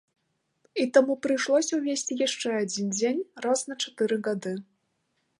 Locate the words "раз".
3.47-3.59